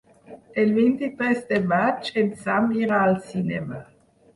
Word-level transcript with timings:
El 0.63 0.71
vint-i-tres 0.77 1.45
de 1.53 1.61
maig 1.75 2.13
en 2.25 2.35
Sam 2.43 2.77
irà 2.85 3.07
al 3.11 3.19
cinema. 3.33 3.89